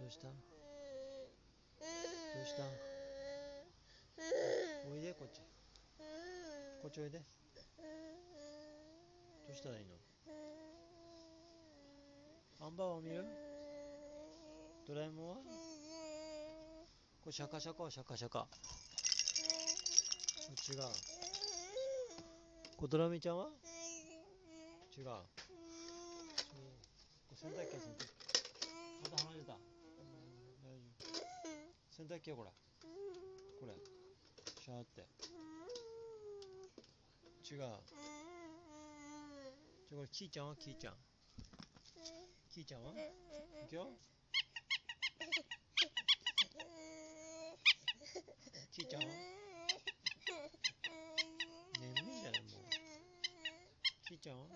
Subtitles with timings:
[0.00, 0.28] どうした？
[0.28, 0.32] ど
[2.42, 2.62] うした？
[4.90, 5.42] おいでこっち。
[6.80, 7.18] こっちおいで。
[7.18, 7.24] ど
[9.52, 9.90] うしたらいいの？
[12.66, 13.22] アンバーを見る？
[14.88, 15.34] ドラえもんは？
[15.36, 15.42] こ
[17.26, 18.46] れシャカシャカはシャカシャカ。
[20.50, 20.78] 違う。
[22.78, 23.50] こドラミちゃんは？
[24.96, 25.26] 違う違うこ
[27.32, 28.06] れ洗濯機は洗濯機
[29.02, 29.60] また離れた大丈
[30.98, 31.00] 夫
[32.00, 32.50] 洗濯機はこれ
[33.60, 33.74] これ。
[34.64, 35.02] シャーって。
[35.02, 35.04] 違
[37.56, 37.58] う。
[37.58, 37.78] じゃ
[39.96, 40.56] これキーちゃんは？
[40.56, 40.94] キーちゃん。
[42.48, 42.92] キーちゃんは？
[42.94, 42.96] い
[43.68, 43.90] くよ。
[48.72, 49.08] キーちゃんは？
[51.80, 52.50] 眠いんじゃないもう。
[54.08, 54.46] キーちゃんは？